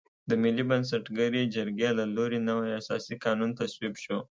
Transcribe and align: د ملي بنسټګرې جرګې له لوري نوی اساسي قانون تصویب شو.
د 0.29 0.31
ملي 0.43 0.63
بنسټګرې 0.69 1.51
جرګې 1.55 1.89
له 1.99 2.05
لوري 2.15 2.39
نوی 2.49 2.69
اساسي 2.81 3.15
قانون 3.23 3.49
تصویب 3.59 3.93
شو. 4.03 4.17